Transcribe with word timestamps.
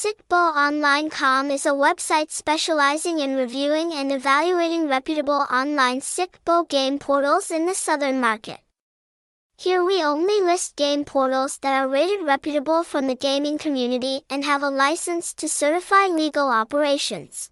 SicBoOnline.com 0.00 1.50
is 1.50 1.66
a 1.66 1.76
website 1.76 2.30
specializing 2.30 3.18
in 3.18 3.36
reviewing 3.36 3.92
and 3.92 4.10
evaluating 4.10 4.88
reputable 4.88 5.44
online 5.52 6.00
SickBow 6.00 6.66
game 6.66 6.98
portals 6.98 7.50
in 7.50 7.66
the 7.66 7.74
southern 7.74 8.18
market. 8.18 8.60
Here 9.58 9.84
we 9.84 10.02
only 10.02 10.40
list 10.40 10.76
game 10.76 11.04
portals 11.04 11.58
that 11.58 11.78
are 11.78 11.86
rated 11.86 12.24
reputable 12.24 12.82
from 12.82 13.08
the 13.08 13.14
gaming 13.14 13.58
community 13.58 14.22
and 14.30 14.42
have 14.42 14.62
a 14.62 14.70
license 14.70 15.34
to 15.34 15.50
certify 15.50 16.06
legal 16.06 16.48
operations. 16.48 17.50